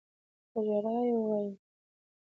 [0.51, 1.63] په ژړا يې وويل نانىه.